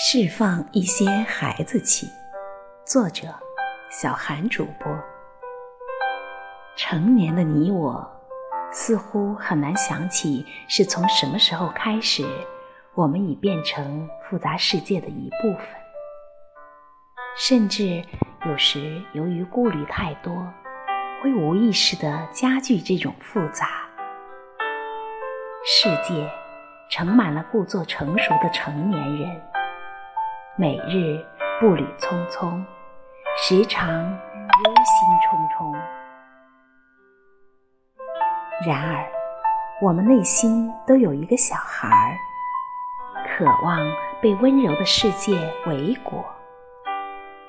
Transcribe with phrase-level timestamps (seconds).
[0.00, 2.08] 释放一些孩子气。
[2.86, 3.34] 作者：
[3.90, 4.96] 小韩主播。
[6.76, 8.08] 成年的你我，
[8.70, 12.24] 似乎很难想起是从什么时候开始，
[12.94, 15.66] 我们已变成复杂世界的一部分。
[17.36, 18.00] 甚至
[18.46, 20.32] 有时由于顾虑太多，
[21.20, 23.66] 会无意识地加剧这种复杂。
[25.64, 26.30] 世界
[26.88, 29.42] 盛满了故作成熟的成年人。
[30.60, 31.24] 每日
[31.60, 32.60] 步履匆匆，
[33.36, 35.72] 时常忧心忡忡。
[38.66, 39.06] 然而，
[39.80, 42.18] 我们内心都有一个小孩儿，
[43.24, 43.78] 渴望
[44.20, 45.32] 被温柔的世界
[45.68, 46.24] 围裹，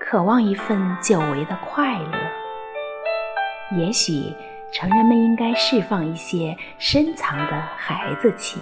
[0.00, 3.76] 渴望一份久违的快乐。
[3.78, 4.34] 也许，
[4.72, 8.60] 成人们应该释放一些深藏的孩子气，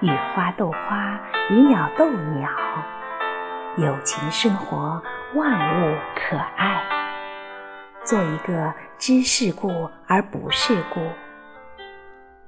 [0.00, 1.16] 与花斗花，
[1.48, 2.50] 与鸟斗鸟。
[3.76, 5.00] 友情生活，
[5.36, 6.82] 万物可爱。
[8.04, 11.00] 做一个知世故而不世故，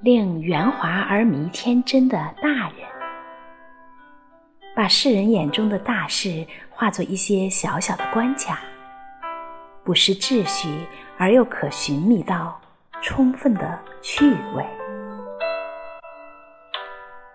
[0.01, 2.73] 令圆滑而迷天真的大人，
[4.75, 8.59] 把世人眼中的大事化作一些小小的关卡，
[9.85, 10.67] 不失秩序
[11.17, 12.59] 而又可寻觅到
[13.01, 14.65] 充分的趣味。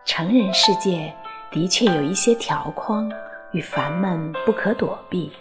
[0.05, 1.15] 成人世界
[1.51, 3.11] 的确有一些条框。
[3.53, 5.33] 与烦闷不可躲避，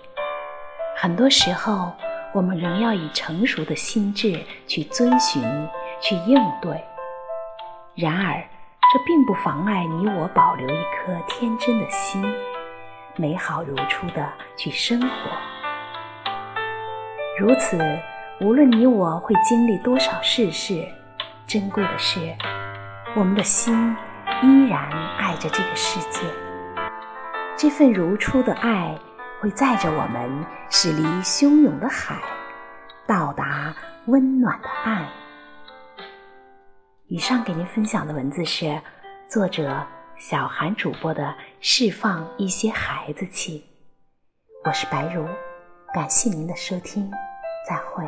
[0.96, 1.92] 很多时候
[2.34, 5.44] 我们仍要以成熟的心智去遵循、
[6.02, 6.82] 去应对。
[7.96, 8.42] 然而，
[8.94, 12.24] 这并不妨碍你我保留一颗天真的心，
[13.18, 15.08] 美好如初的去生活。
[17.40, 17.78] 如此，
[18.40, 20.88] 无论你我会经历多少世事，
[21.46, 22.34] 珍贵的是，
[23.16, 23.96] 我们的心
[24.42, 26.22] 依然爱着这个世界。
[27.58, 28.96] 这份如初的爱，
[29.42, 32.22] 会载着我们驶离汹涌的海，
[33.08, 33.74] 到达
[34.06, 35.08] 温暖的岸。
[37.08, 38.80] 以上给您分享的文字是
[39.28, 39.84] 作者
[40.20, 41.24] 小韩主播的
[41.60, 43.66] 《释放一些孩子气》，
[44.68, 45.26] 我是白如，
[45.96, 47.12] 感谢您的收听，
[47.68, 48.08] 再会。